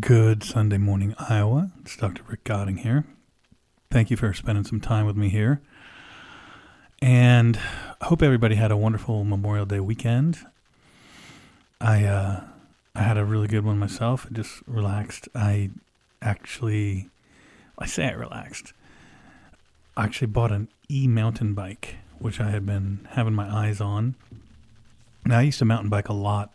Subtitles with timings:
[0.00, 1.70] Good Sunday morning, Iowa.
[1.80, 2.22] It's Dr.
[2.26, 3.04] Rick Godding here.
[3.88, 5.60] Thank you for spending some time with me here.
[7.00, 7.56] And
[8.00, 10.38] I hope everybody had a wonderful Memorial Day weekend.
[11.80, 12.40] I uh,
[12.96, 14.26] I had a really good one myself.
[14.28, 15.28] I just relaxed.
[15.36, 15.70] I
[16.20, 17.08] actually,
[17.78, 18.72] I say I relaxed.
[19.96, 24.16] I actually bought an e mountain bike, which I had been having my eyes on.
[25.24, 26.50] Now, I used to mountain bike a lot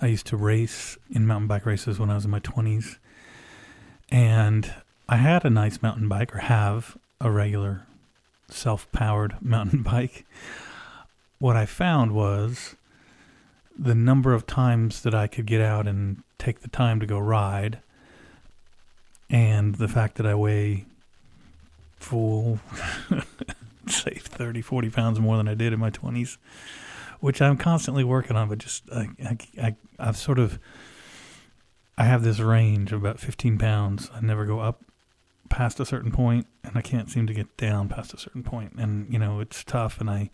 [0.00, 2.98] I used to race in mountain bike races when I was in my 20s.
[4.10, 4.72] And
[5.08, 7.86] I had a nice mountain bike, or have a regular
[8.48, 10.24] self powered mountain bike.
[11.38, 12.76] What I found was
[13.78, 17.18] the number of times that I could get out and take the time to go
[17.18, 17.80] ride,
[19.28, 20.86] and the fact that I weigh
[21.96, 22.60] full,
[23.88, 26.38] say 30, 40 pounds more than I did in my 20s
[27.20, 28.48] which I'm constantly working on.
[28.48, 30.58] But just I, I, I I've sort of
[31.96, 34.10] I have this range of about 15 pounds.
[34.14, 34.82] I never go up
[35.48, 38.74] past a certain point, and I can't seem to get down past a certain point.
[38.78, 40.00] And you know it's tough.
[40.00, 40.30] And I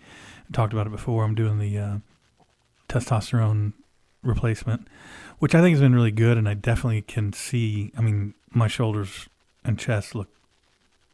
[0.52, 1.24] talked about it before.
[1.24, 1.96] I'm doing the uh,
[2.88, 3.72] testosterone
[4.22, 4.88] replacement,
[5.38, 6.36] which I think has been really good.
[6.36, 7.92] And I definitely can see.
[7.96, 9.28] I mean, my shoulders
[9.64, 10.28] and chest look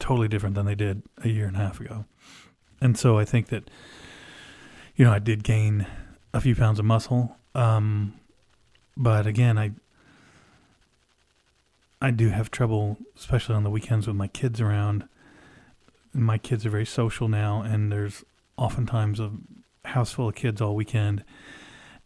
[0.00, 2.06] totally different than they did a year and a half ago.
[2.80, 3.70] And so I think that
[5.00, 5.86] you know, I did gain
[6.34, 7.34] a few pounds of muscle.
[7.54, 8.20] Um,
[8.98, 9.70] but again, I
[12.02, 15.08] I do have trouble, especially on the weekends with my kids around.
[16.12, 18.26] My kids are very social now, and there's
[18.58, 19.30] oftentimes a
[19.86, 21.24] house full of kids all weekend.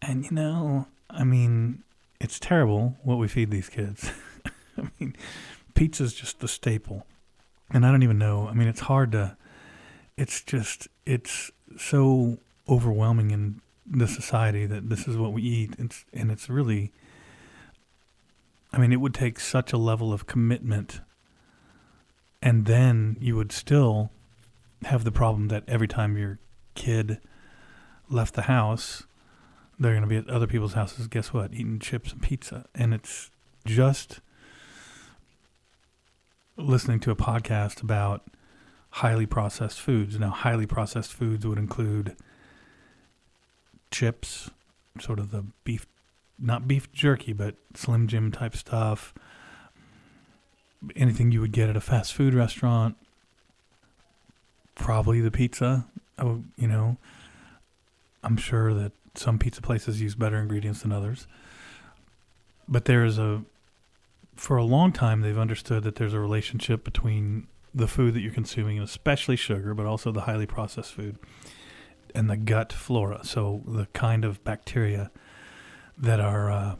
[0.00, 1.82] And you know, I mean,
[2.20, 4.12] it's terrible what we feed these kids.
[4.78, 5.16] I mean,
[5.74, 7.04] pizza's just the staple.
[7.72, 8.46] And I don't even know.
[8.46, 9.36] I mean, it's hard to
[10.16, 15.74] it's just it's so overwhelming in the society that this is what we eat.
[15.78, 16.92] It's, and it's really,
[18.72, 21.00] I mean, it would take such a level of commitment,
[22.42, 24.10] and then you would still
[24.84, 26.38] have the problem that every time your
[26.74, 27.20] kid
[28.08, 29.04] left the house,
[29.78, 31.06] they're going to be at other people's houses.
[31.08, 31.52] Guess what?
[31.52, 33.30] Eating chips and pizza, and it's
[33.66, 34.20] just
[36.56, 38.22] listening to a podcast about
[38.90, 40.18] highly processed foods.
[40.18, 42.16] Now, highly processed foods would include
[43.94, 44.50] chips,
[45.00, 45.86] sort of the beef,
[46.38, 49.14] not beef jerky, but Slim Jim type stuff.
[50.96, 52.96] Anything you would get at a fast food restaurant.
[54.74, 55.86] Probably the pizza.
[56.18, 56.96] Oh, you know,
[58.22, 61.28] I'm sure that some pizza places use better ingredients than others.
[62.68, 63.42] But there's a,
[64.34, 68.32] for a long time, they've understood that there's a relationship between the food that you're
[68.32, 71.18] consuming, especially sugar, but also the highly processed food
[72.14, 73.24] and the gut flora.
[73.24, 75.10] So the kind of bacteria
[75.98, 76.76] that are uh,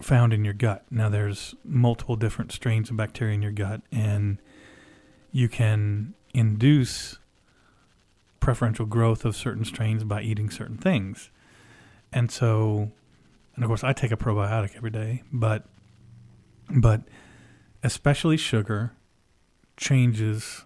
[0.00, 0.84] found in your gut.
[0.90, 4.38] Now there's multiple different strains of bacteria in your gut, and
[5.32, 7.18] you can induce
[8.38, 11.30] preferential growth of certain strains by eating certain things.
[12.12, 12.90] And so,
[13.54, 15.66] and of course, I take a probiotic every day, but
[16.70, 17.02] but
[17.82, 18.92] especially sugar
[19.76, 20.64] changes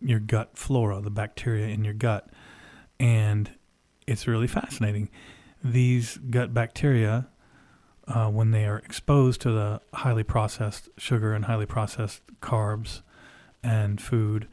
[0.00, 2.28] your gut flora, the bacteria in your gut
[2.98, 3.50] and
[4.06, 5.08] it's really fascinating.
[5.62, 7.28] These gut bacteria,
[8.06, 13.00] uh, when they are exposed to the highly processed sugar and highly processed carbs
[13.62, 14.46] and food,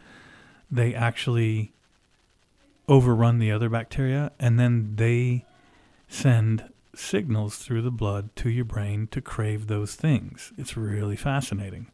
[0.69, 1.73] they actually
[2.87, 5.45] overrun the other bacteria and then they
[6.07, 10.51] send signals through the blood to your brain to crave those things.
[10.57, 11.87] It's really fascinating.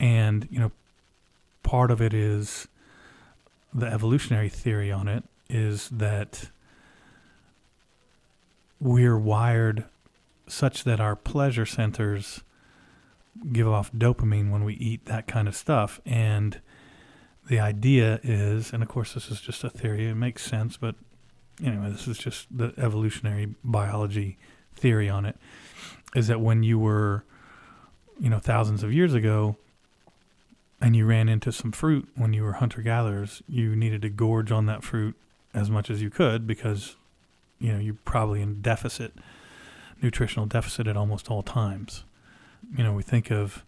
[0.00, 0.72] And, you know,
[1.62, 2.68] part of it is
[3.74, 6.50] the evolutionary theory on it is that
[8.80, 9.84] we're wired
[10.46, 12.42] such that our pleasure centers
[13.52, 16.00] give off dopamine when we eat that kind of stuff.
[16.06, 16.60] And
[17.48, 20.94] the idea is, and of course, this is just a theory, it makes sense, but
[21.62, 24.38] anyway, this is just the evolutionary biology
[24.74, 25.36] theory on it,
[26.14, 27.24] is that when you were,
[28.18, 29.56] you know, thousands of years ago,
[30.80, 34.52] and you ran into some fruit when you were hunter gatherers, you needed to gorge
[34.52, 35.16] on that fruit
[35.52, 36.96] as much as you could because
[37.58, 39.12] you know you're probably in deficit,
[40.00, 42.04] nutritional deficit at almost all times.
[42.76, 43.64] You know, we think of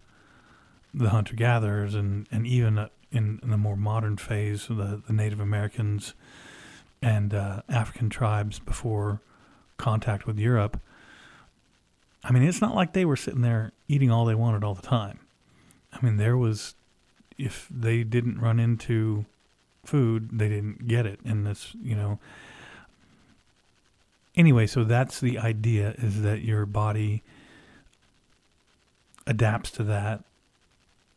[0.93, 5.39] the hunter gatherers and and even in, in the more modern phase, the the Native
[5.39, 6.13] Americans
[7.01, 9.21] and uh, African tribes before
[9.77, 10.79] contact with Europe.
[12.23, 14.81] I mean, it's not like they were sitting there eating all they wanted all the
[14.81, 15.19] time.
[15.91, 16.75] I mean, there was
[17.41, 19.25] if they didn't run into
[19.83, 21.19] food, they didn't get it.
[21.25, 22.19] And that's, you know,
[24.35, 27.23] anyway, so that's the idea is that your body
[29.25, 30.23] adapts to that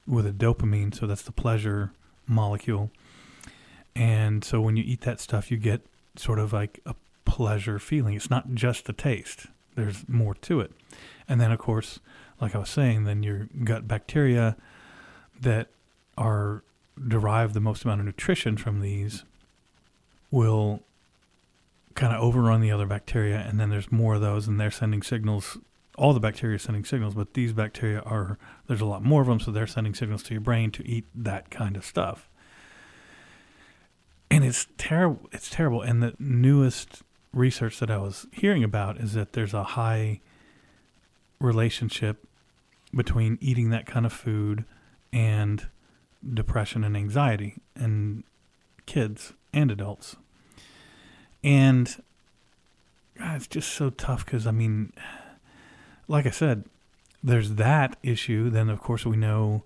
[0.06, 1.92] with a dopamine, so that's the pleasure
[2.26, 2.90] molecule.
[3.94, 5.82] And so when you eat that stuff, you get
[6.16, 6.94] sort of like a
[7.24, 8.14] pleasure feeling.
[8.14, 10.72] It's not just the taste, there's more to it.
[11.28, 12.00] And then, of course,
[12.40, 14.56] like I was saying, then your gut bacteria
[15.40, 15.68] that
[16.16, 16.62] are
[17.08, 19.24] derive the most amount of nutrition from these
[20.30, 20.80] will
[21.94, 25.02] kind of overrun the other bacteria, and then there's more of those, and they're sending
[25.02, 25.58] signals.
[25.96, 29.28] All the bacteria are sending signals, but these bacteria are there's a lot more of
[29.28, 32.28] them, so they're sending signals to your brain to eat that kind of stuff.
[34.30, 35.28] And it's terrible.
[35.30, 35.82] It's terrible.
[35.82, 37.02] And the newest
[37.32, 40.20] research that I was hearing about is that there's a high
[41.38, 42.26] relationship
[42.92, 44.64] between eating that kind of food
[45.12, 45.68] and
[46.32, 48.24] depression and anxiety in
[48.86, 50.16] kids and adults.
[51.42, 52.02] And
[53.18, 54.92] God, it's just so tough because, I mean,
[56.08, 56.64] like I said,
[57.22, 58.50] there's that issue.
[58.50, 59.62] Then, of course, we know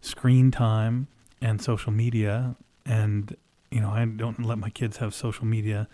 [0.00, 1.06] screen time
[1.40, 2.56] and social media.
[2.84, 3.36] And,
[3.70, 5.88] you know, I don't let my kids have social media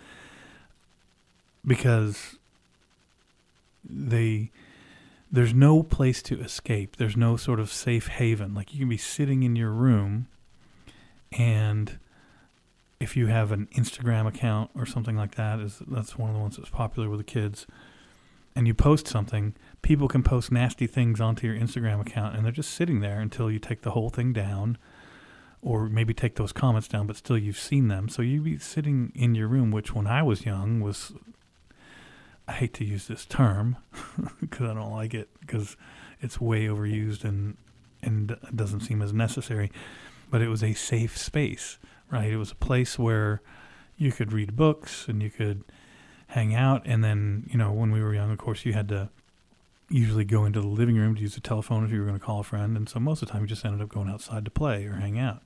[1.67, 2.37] because
[3.89, 4.51] they
[5.31, 6.97] there's no place to escape.
[6.97, 8.55] There's no sort of safe haven.
[8.55, 10.29] Like you can be sitting in your room
[11.33, 11.99] and
[12.99, 16.41] if you have an Instagram account or something like that, is that's one of the
[16.41, 17.67] ones that's popular with the kids.
[18.55, 22.53] And you post something, people can post nasty things onto your Instagram account, and they're
[22.53, 24.79] just sitting there until you take the whole thing down,
[25.61, 28.09] or maybe take those comments down, but still you've seen them.
[28.09, 31.13] So you'd be sitting in your room, which when I was young was,
[32.49, 33.77] I hate to use this term
[34.41, 35.77] because I don't like it because
[36.21, 37.57] it's way overused and
[38.03, 39.73] and doesn't seem as necessary,
[40.31, 41.79] but it was a safe space
[42.11, 42.31] right?
[42.31, 43.41] It was a place where
[43.97, 45.65] you could read books and you could
[46.29, 46.83] hang out.
[46.85, 49.11] And then, you know, when we were young, of course, you had to
[49.89, 52.25] usually go into the living room to use the telephone if you were going to
[52.25, 52.77] call a friend.
[52.77, 54.95] And so most of the time, you just ended up going outside to play or
[54.95, 55.43] hang out.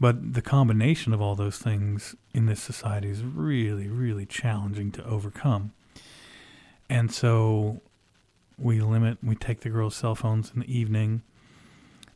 [0.00, 5.04] But the combination of all those things in this society is really, really challenging to
[5.04, 5.72] overcome.
[6.88, 7.80] And so
[8.56, 11.22] we limit, we take the girls' cell phones in the evening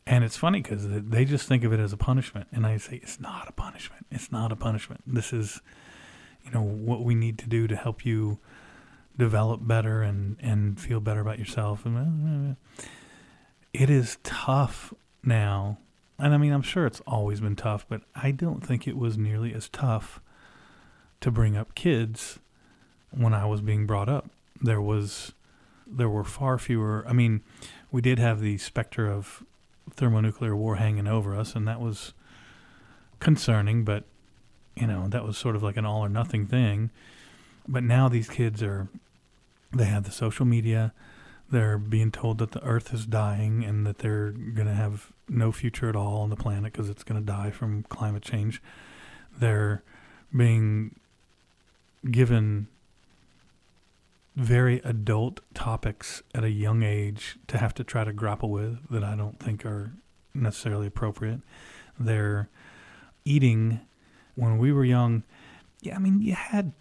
[0.06, 2.48] and it's funny because they just think of it as a punishment.
[2.52, 4.06] And I say, it's not a punishment.
[4.10, 5.02] It's not a punishment.
[5.06, 5.60] This is,
[6.44, 8.38] you know, what we need to do to help you
[9.16, 11.86] develop better and, and feel better about yourself.
[11.86, 12.84] And uh,
[13.72, 14.92] it is tough
[15.22, 15.78] now.
[16.22, 19.18] And I mean, I'm sure it's always been tough, but I don't think it was
[19.18, 20.20] nearly as tough
[21.20, 22.38] to bring up kids
[23.10, 24.30] when I was being brought up.
[24.60, 25.32] There was,
[25.84, 27.04] there were far fewer.
[27.08, 27.42] I mean,
[27.90, 29.42] we did have the specter of
[29.90, 32.14] thermonuclear war hanging over us, and that was
[33.18, 34.04] concerning, but
[34.76, 36.90] you know, that was sort of like an all or nothing thing.
[37.66, 38.86] But now these kids are,
[39.72, 40.92] they have the social media.
[41.50, 45.52] They're being told that the earth is dying and that they're going to have no
[45.52, 48.62] future at all on the planet because it's going to die from climate change.
[49.38, 49.82] They're
[50.34, 50.96] being
[52.10, 52.68] given
[54.36, 59.04] very adult topics at a young age to have to try to grapple with that
[59.04, 59.92] I don't think are
[60.34, 61.40] necessarily appropriate.
[61.98, 62.48] They're
[63.24, 63.80] eating
[64.34, 65.22] when we were young.
[65.80, 66.72] Yeah, I mean, you had.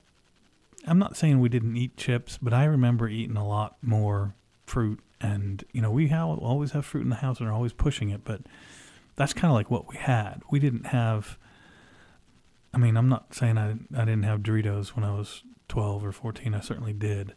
[0.87, 4.33] I'm not saying we didn't eat chips, but I remember eating a lot more
[4.65, 4.99] fruit.
[5.21, 8.21] And, you know, we always have fruit in the house and are always pushing it,
[8.23, 8.41] but
[9.15, 10.41] that's kind of like what we had.
[10.49, 11.37] We didn't have.
[12.73, 16.11] I mean, I'm not saying I, I didn't have Doritos when I was 12 or
[16.11, 16.55] 14.
[16.55, 17.33] I certainly did.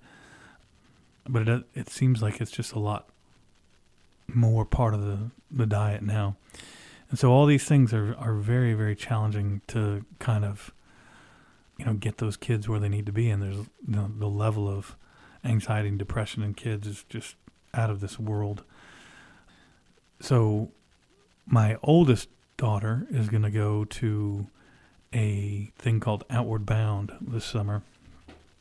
[1.28, 3.08] But it, it seems like it's just a lot
[4.26, 6.36] more part of the, the diet now.
[7.10, 10.72] And so all these things are, are very, very challenging to kind of,
[11.78, 13.28] you know, get those kids where they need to be.
[13.28, 14.96] And there's you know, the level of
[15.44, 17.36] anxiety and depression in kids is just
[17.74, 18.64] out of this world.
[20.20, 20.70] So
[21.46, 24.46] my oldest daughter is going to go to
[25.12, 27.82] a thing called Outward Bound this summer.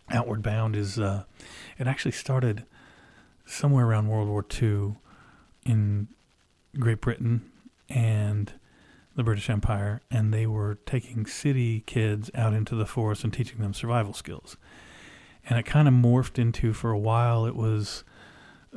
[0.09, 1.23] Outward Bound is uh,
[1.77, 2.65] it actually started
[3.45, 4.95] somewhere around World War II
[5.65, 6.07] in
[6.77, 7.49] Great Britain
[7.89, 8.53] and
[9.15, 13.59] the British Empire, and they were taking city kids out into the forest and teaching
[13.59, 14.57] them survival skills.
[15.47, 18.03] And it kind of morphed into, for a while, it was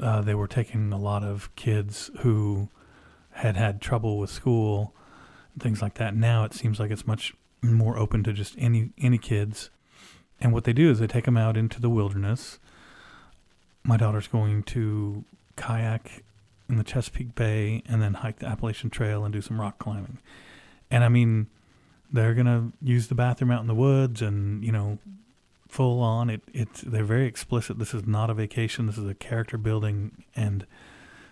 [0.00, 2.69] uh, they were taking a lot of kids who
[3.31, 4.95] had had trouble with school,
[5.53, 6.15] and things like that.
[6.15, 9.71] Now it seems like it's much more open to just any any kids
[10.41, 12.59] and what they do is they take them out into the wilderness.
[13.83, 15.25] My daughter's going to
[15.57, 16.25] kayak
[16.69, 20.19] in the Chesapeake Bay and then hike the Appalachian Trail and do some rock climbing.
[20.91, 21.47] And I mean,
[22.12, 24.99] they're gonna use the bathroom out in the woods and you know,
[25.76, 26.30] full on.
[26.30, 27.78] It it's they're very explicit.
[27.78, 28.87] This is not a vacation.
[28.87, 30.66] This is a character building and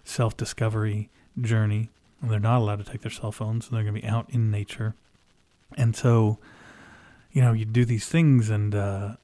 [0.05, 1.09] self discovery
[1.41, 1.89] journey.
[2.21, 4.29] And they're not allowed to take their cell phones, and they're going to be out
[4.31, 4.95] in nature.
[5.77, 6.39] And so,
[7.33, 9.17] you know, you do these things, and uh,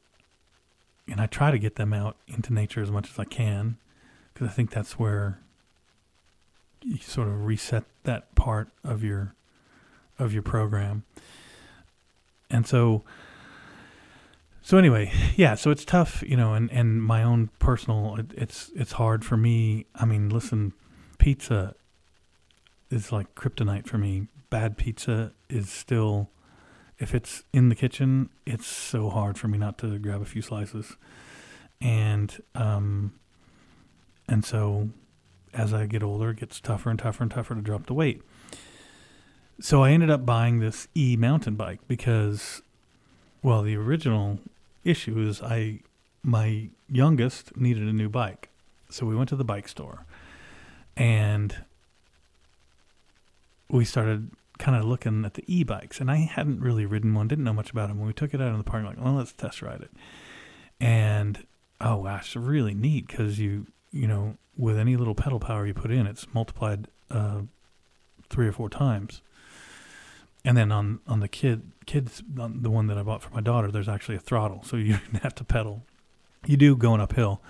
[1.06, 3.76] and I try to get them out into nature as much as I can,
[4.32, 5.38] because I think that's where
[6.82, 9.34] you sort of reset that part of your
[10.18, 11.04] of your program.
[12.50, 13.04] And so
[14.70, 18.70] so anyway, yeah, so it's tough, you know, and, and my own personal, it, it's
[18.76, 19.86] it's hard for me.
[19.96, 20.74] I mean, listen,
[21.18, 21.74] pizza
[22.88, 24.28] is like kryptonite for me.
[24.48, 26.30] Bad pizza is still,
[27.00, 30.40] if it's in the kitchen, it's so hard for me not to grab a few
[30.40, 30.96] slices,
[31.80, 33.14] and um,
[34.28, 34.90] and so
[35.52, 38.22] as I get older, it gets tougher and tougher and tougher to drop the weight.
[39.60, 42.62] So I ended up buying this e mountain bike because
[43.42, 44.38] well, the original
[44.84, 45.80] issue is I
[46.22, 48.50] my youngest needed a new bike.
[48.90, 50.04] So we went to the bike store
[50.96, 51.64] and
[53.68, 57.44] we started kind of looking at the e-bikes and I hadn't really ridden one, didn't
[57.44, 57.98] know much about them.
[57.98, 59.92] When we took it out in the parking lot, well, let's test ride it.
[60.80, 61.46] And
[61.80, 65.90] oh gosh, really neat because you, you know, with any little pedal power you put
[65.90, 67.42] in, it's multiplied uh,
[68.28, 69.22] three or four times.
[70.44, 73.40] And then on on the kid kids on the one that I bought for my
[73.40, 75.84] daughter, there's actually a throttle, so you have to pedal.
[76.46, 77.42] You do going uphill,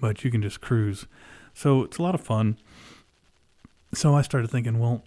[0.00, 1.06] but you can just cruise.
[1.54, 2.58] So it's a lot of fun.
[3.94, 5.04] So I started thinking, well,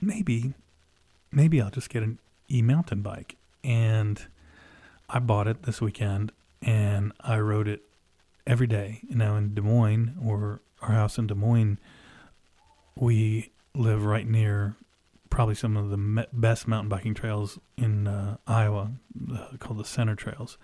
[0.00, 0.54] maybe
[1.32, 2.18] maybe I'll just get an
[2.50, 3.36] e mountain bike.
[3.64, 4.24] And
[5.08, 7.82] I bought it this weekend and I rode it
[8.46, 9.00] every day.
[9.08, 11.78] Know, in Des Moines or our house in Des Moines,
[12.94, 14.76] we live right near
[15.30, 18.92] probably some of the best mountain biking trails in uh, Iowa,
[19.32, 20.58] uh, called the Center Trails.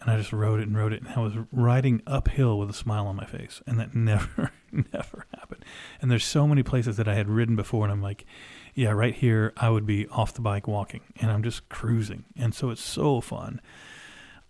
[0.00, 2.74] And I just rode it and rode it, and I was riding uphill with a
[2.74, 5.64] smile on my face, and that never, never happened.
[6.02, 8.26] And there's so many places that I had ridden before, and I'm like,
[8.74, 12.54] yeah, right here I would be off the bike walking, and I'm just cruising, and
[12.54, 13.60] so it's so fun,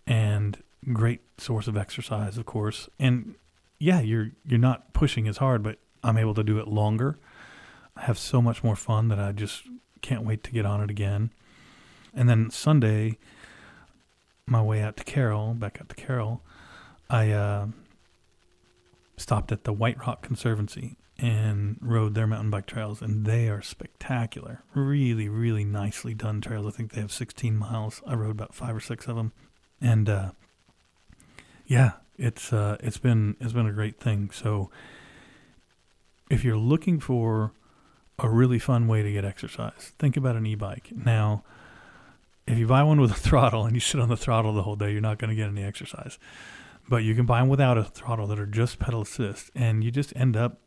[0.06, 3.34] and great source of exercise, of course, and
[3.78, 7.18] yeah, you're you're not pushing as hard, but I'm able to do it longer
[7.96, 9.62] have so much more fun that I just
[10.02, 11.30] can't wait to get on it again.
[12.14, 13.18] And then Sunday,
[14.46, 16.42] my way out to Carroll, back out to Carroll,
[17.08, 17.66] I uh,
[19.16, 23.62] stopped at the White Rock Conservancy and rode their mountain bike trails, and they are
[23.62, 24.62] spectacular.
[24.74, 26.66] Really, really nicely done trails.
[26.66, 28.02] I think they have 16 miles.
[28.06, 29.32] I rode about five or six of them,
[29.80, 30.30] and uh,
[31.66, 34.30] yeah, it's uh, it's been it's been a great thing.
[34.32, 34.70] So
[36.30, 37.52] if you're looking for
[38.18, 39.92] a really fun way to get exercise.
[39.98, 40.90] Think about an e-bike.
[40.94, 41.42] Now,
[42.46, 44.76] if you buy one with a throttle and you sit on the throttle the whole
[44.76, 46.18] day, you're not going to get any exercise.
[46.88, 49.90] But you can buy them without a throttle that are just pedal assist, and you
[49.90, 50.58] just end up,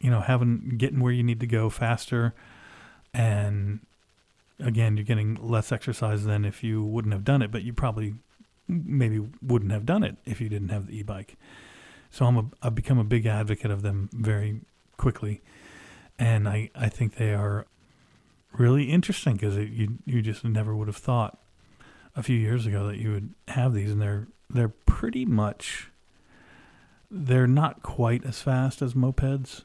[0.00, 2.34] you know, having getting where you need to go faster,
[3.14, 3.78] and
[4.58, 7.52] again, you're getting less exercise than if you wouldn't have done it.
[7.52, 8.14] But you probably
[8.66, 11.36] maybe wouldn't have done it if you didn't have the e-bike.
[12.10, 14.62] So I'm a, I've become a big advocate of them very
[14.96, 15.42] quickly
[16.18, 17.66] and I, I think they are
[18.52, 21.38] really interesting because you you just never would have thought
[22.16, 25.90] a few years ago that you would have these, and they're they're pretty much
[27.10, 29.62] they're not quite as fast as mopeds.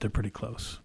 [0.00, 0.80] They're pretty close.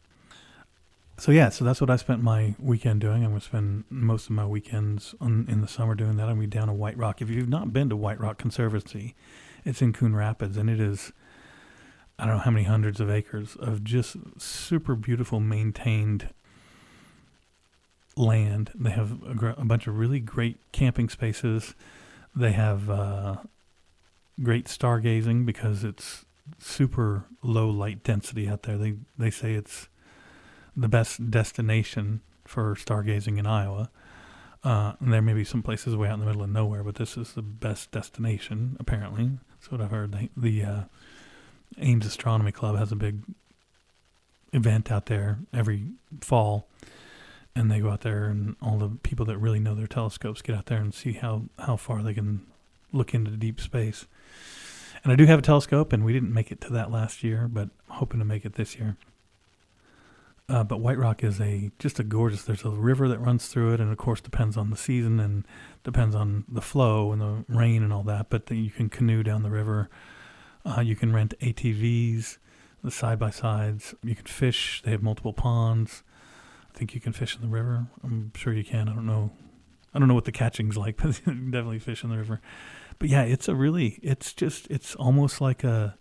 [1.18, 3.24] So yeah, so that's what I spent my weekend doing.
[3.24, 6.24] I'm gonna spend most of my weekends on, in the summer doing that.
[6.24, 7.22] I'm gonna be down to White Rock.
[7.22, 9.16] If you've not been to White Rock Conservancy,
[9.66, 11.12] it's in Coon Rapids, and it is
[12.20, 16.30] I don't know how many hundreds of acres of just super beautiful, maintained
[18.18, 18.72] land.
[18.76, 21.76] They have a, gr- a bunch of really great camping spaces.
[22.36, 23.38] They have uh,
[24.44, 26.26] great stargazing because it's
[26.58, 28.78] super low light density out there.
[28.78, 29.88] They they say it's
[30.76, 33.90] the best destination for stargazing in Iowa.
[34.62, 36.96] Uh, and there may be some places way out in the middle of nowhere, but
[36.96, 39.32] this is the best destination apparently.
[39.52, 40.12] That's what I've heard.
[40.12, 40.84] The, the uh,
[41.78, 43.22] Ames Astronomy Club has a big
[44.54, 45.84] event out there every
[46.22, 46.68] fall,
[47.56, 50.56] and they go out there, and all the people that really know their telescopes get
[50.56, 52.46] out there and see how how far they can
[52.92, 54.08] look into deep space.
[55.04, 57.48] And I do have a telescope, and we didn't make it to that last year,
[57.48, 58.98] but hoping to make it this year.
[60.50, 62.44] Uh, but White Rock is a just a gorgeous.
[62.44, 65.46] There's a river that runs through it, and of course depends on the season and
[65.84, 68.30] depends on the flow and the rain and all that.
[68.30, 69.90] But you can canoe down the river
[70.66, 72.38] uh, you can rent ATVs,
[72.84, 73.96] the side by sides.
[74.04, 74.82] You can fish.
[74.84, 76.04] They have multiple ponds.
[76.74, 77.88] I think you can fish in the river.
[78.04, 78.88] I'm sure you can.
[78.90, 79.32] I don't know.
[79.94, 82.42] I don't know what the catching's like, but you can definitely fish in the river.
[83.00, 84.00] But yeah, it's a really.
[84.02, 84.68] It's just.
[84.70, 85.98] It's almost like a.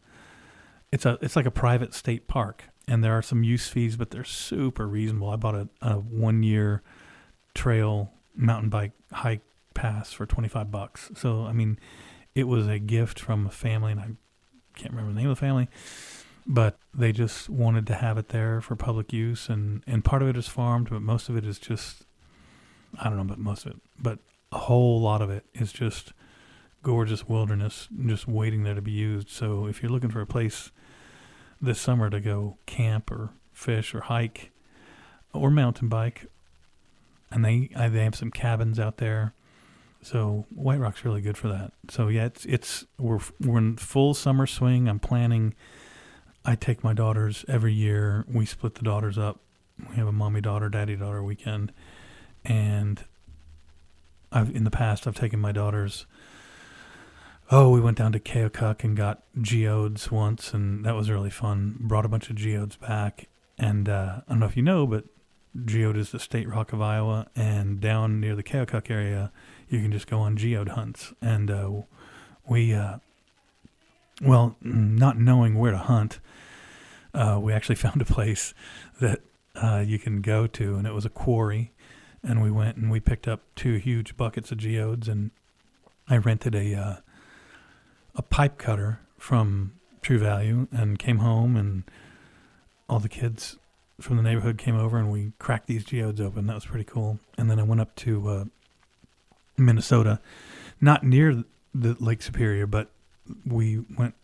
[0.93, 4.11] it's a it's like a private state park, and there are some use fees, but
[4.11, 5.31] they're super reasonable.
[5.31, 6.83] I bought a, a one year
[7.55, 9.43] trail mountain bike hike
[9.75, 11.11] pass for twenty five bucks.
[11.15, 11.79] So I mean,
[12.35, 14.09] it was a gift from a family, and I
[14.79, 15.69] can't remember the name of the family,
[16.47, 20.29] but they just wanted to have it there for public use, and and part of
[20.29, 22.05] it is farmed, but most of it is just
[22.99, 24.19] I don't know, but most of it, but
[24.51, 26.13] a whole lot of it is just
[26.83, 29.29] gorgeous wilderness just waiting there to be used.
[29.29, 30.71] So if you're looking for a place
[31.61, 34.53] this summer to go camp or fish or hike
[35.33, 36.27] or mountain bike,
[37.31, 39.35] and they uh, they have some cabins out there.
[40.03, 41.73] So White Rock's really good for that.
[41.91, 44.89] So yeah, it's it's we're we're in full summer swing.
[44.89, 45.55] I'm planning.
[46.45, 48.25] I take my daughters every year.
[48.29, 49.41] We split the daughters up.
[49.91, 51.73] We have a mommy daughter, daddy daughter weekend,
[52.45, 53.05] and
[54.33, 56.07] I've in the past I've taken my daughters
[57.51, 61.77] Oh, we went down to Keokuk and got geodes once, and that was really fun.
[61.81, 63.29] Brought a bunch of geodes back,
[63.59, 65.05] and uh, I don't know if you know, but
[65.65, 69.33] geode is the state rock of Iowa, and down near the Keokuk area,
[69.69, 71.13] you can just go on geode hunts.
[71.21, 71.71] And uh,
[72.49, 72.99] we, uh,
[74.23, 76.21] well, not knowing where to hunt,
[77.15, 78.55] uh, we actually found a place
[79.01, 79.21] that
[79.55, 81.73] uh, you can go to, and it was a quarry.
[82.23, 85.31] And we went and we picked up two huge buckets of geodes, and
[86.09, 86.97] I rented a uh,
[88.17, 91.85] a pipe cutter from True Value and came home and
[92.89, 93.57] all the kids
[94.01, 96.47] from the neighborhood came over and we cracked these geodes open.
[96.47, 97.19] That was pretty cool.
[97.37, 98.45] And then I went up to uh,
[99.57, 100.21] Minnesota,
[100.81, 102.91] not near the Lake Superior, but
[103.45, 104.15] we went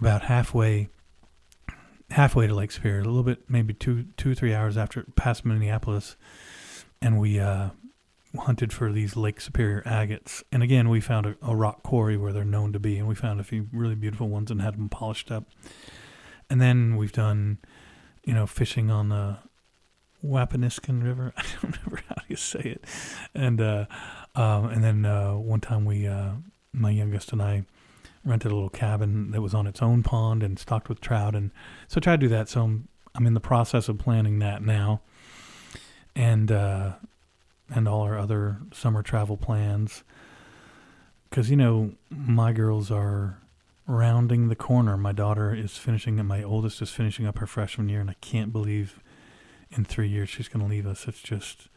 [0.00, 0.88] about halfway
[2.10, 6.16] halfway to Lake Superior, a little bit, maybe two two three hours after past Minneapolis,
[7.00, 7.70] and we uh,
[8.36, 10.42] hunted for these Lake Superior agates.
[10.52, 13.14] And again, we found a, a, rock quarry where they're known to be, and we
[13.14, 15.44] found a few really beautiful ones and had them polished up.
[16.50, 17.58] And then we've done,
[18.28, 19.38] you know, fishing on the
[20.22, 21.32] Wapaniskan River.
[21.38, 22.84] I don't remember how you say it.
[23.34, 23.86] And uh,
[24.34, 26.32] um, and then uh, one time we, uh,
[26.74, 27.64] my youngest and I,
[28.26, 31.34] rented a little cabin that was on its own pond and stocked with trout.
[31.34, 31.52] And
[31.86, 32.50] so I tried to do that.
[32.50, 35.00] So I'm, I'm in the process of planning that now.
[36.14, 36.96] And uh,
[37.70, 40.04] and all our other summer travel plans.
[41.30, 43.38] Because, you know, my girls are
[43.88, 44.96] rounding the corner.
[44.96, 48.16] My daughter is finishing, and my oldest is finishing up her freshman year, and I
[48.20, 49.00] can't believe
[49.70, 51.08] in three years she's going to leave us.
[51.08, 51.68] It's just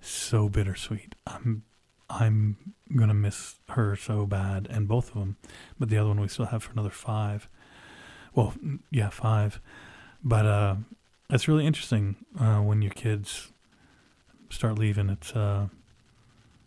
[0.00, 1.14] so bittersweet.
[1.26, 1.62] I'm
[2.08, 5.36] I'm gonna miss her so bad, and both of them.
[5.78, 7.48] But the other one we still have for another five.
[8.34, 8.54] Well,
[8.90, 9.60] yeah, five.
[10.24, 10.76] But uh,
[11.28, 13.52] it's really interesting uh, when your kids
[14.48, 15.68] start leaving, it's uh,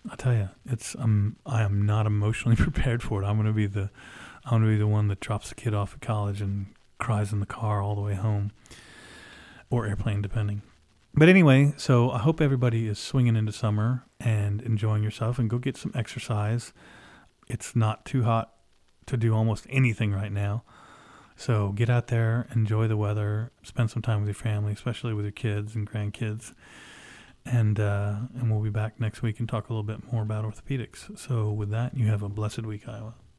[0.09, 3.25] I tell you, it's um, I am not emotionally prepared for it.
[3.25, 3.89] I'm gonna be the
[4.45, 6.67] I'm gonna be the one that drops the kid off at college and
[6.99, 8.51] cries in the car all the way home,
[9.69, 10.61] or airplane, depending.
[11.13, 15.57] But anyway, so I hope everybody is swinging into summer and enjoying yourself, and go
[15.57, 16.73] get some exercise.
[17.47, 18.53] It's not too hot
[19.05, 20.63] to do almost anything right now.
[21.35, 25.25] So get out there, enjoy the weather, spend some time with your family, especially with
[25.25, 26.53] your kids and grandkids
[27.45, 30.45] and uh, and we'll be back next week and talk a little bit more about
[30.45, 31.17] orthopedics.
[31.17, 33.15] So with that, you have a blessed week, Iowa.